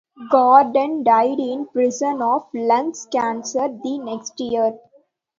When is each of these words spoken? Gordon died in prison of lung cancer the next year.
Gordon 0.31 1.03
died 1.03 1.39
in 1.39 1.67
prison 1.67 2.23
of 2.23 2.49
lung 2.55 2.91
cancer 3.11 3.67
the 3.67 3.99
next 3.99 4.39
year. 4.39 4.79